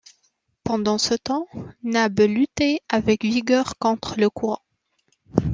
[0.63, 1.45] Pendant ce temps,
[1.83, 4.63] Nab luttait avec vigueur contre le courant.